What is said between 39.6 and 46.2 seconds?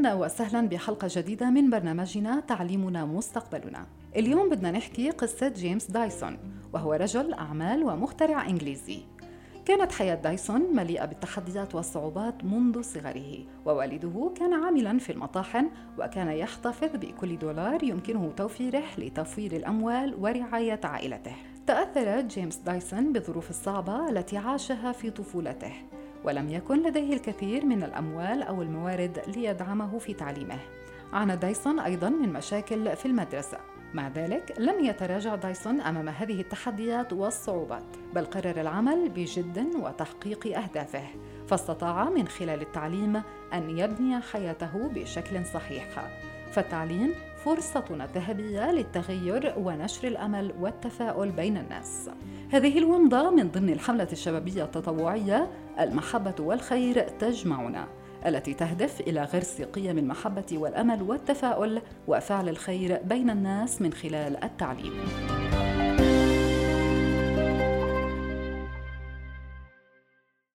وتحقيق أهدافه فاستطاع من خلال التعليم أن يبني حياته بشكل صحيح.